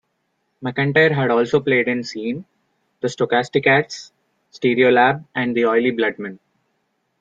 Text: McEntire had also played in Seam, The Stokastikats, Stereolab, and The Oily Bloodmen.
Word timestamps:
McEntire 0.63 1.11
had 1.13 1.29
also 1.29 1.59
played 1.59 1.87
in 1.87 2.03
Seam, 2.03 2.45
The 3.01 3.07
Stokastikats, 3.07 4.11
Stereolab, 4.51 5.25
and 5.35 5.55
The 5.55 5.67
Oily 5.67 5.91
Bloodmen. 5.91 6.39